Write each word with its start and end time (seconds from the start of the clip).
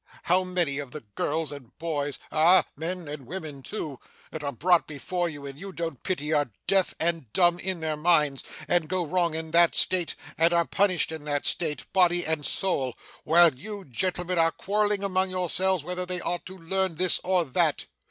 How 0.23 0.43
many 0.43 0.79
of 0.79 0.89
the 0.89 1.01
girls 1.01 1.51
and 1.51 1.77
boys 1.77 2.17
ah, 2.31 2.65
men 2.75 3.07
and 3.07 3.27
women 3.27 3.61
too 3.61 3.99
that 4.31 4.43
are 4.43 4.51
brought 4.51 4.87
before 4.87 5.29
you 5.29 5.45
and 5.45 5.59
you 5.59 5.71
don't 5.71 6.01
pity, 6.01 6.33
are 6.33 6.49
deaf 6.65 6.95
and 6.99 7.31
dumb 7.33 7.59
in 7.59 7.81
their 7.81 7.95
minds, 7.95 8.43
and 8.67 8.89
go 8.89 9.05
wrong 9.05 9.35
in 9.35 9.51
that 9.51 9.75
state, 9.75 10.15
and 10.39 10.53
are 10.53 10.65
punished 10.65 11.11
in 11.11 11.23
that 11.25 11.45
state, 11.45 11.85
body 11.93 12.25
and 12.25 12.47
soul, 12.47 12.95
while 13.25 13.53
you 13.53 13.85
gentlemen 13.85 14.39
are 14.39 14.51
quarrelling 14.51 15.03
among 15.03 15.29
yourselves 15.29 15.83
whether 15.83 16.07
they 16.07 16.19
ought 16.21 16.47
to 16.47 16.57
learn 16.57 16.95
this 16.95 17.19
or 17.23 17.45
that? 17.45 17.85